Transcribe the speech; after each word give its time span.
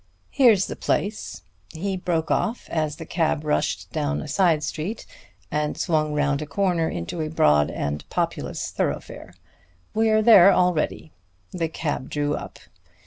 Here's 0.31 0.65
the 0.65 0.75
place," 0.75 1.43
he 1.75 1.95
broke 1.95 2.31
off, 2.31 2.67
as 2.71 2.95
the 2.95 3.05
cab 3.05 3.43
rushed 3.43 3.91
down 3.91 4.19
a 4.23 4.27
side 4.27 4.63
street 4.63 5.05
and 5.51 5.77
swung 5.77 6.15
round 6.15 6.41
a 6.41 6.47
corner 6.47 6.89
into 6.89 7.21
a 7.21 7.29
broad 7.29 7.69
and 7.69 8.03
populous 8.09 8.71
thoroughfare. 8.71 9.35
"We're 9.93 10.23
there 10.23 10.53
already." 10.53 11.11
The 11.51 11.69
cab 11.69 12.09
drew 12.09 12.33
up. 12.33 12.57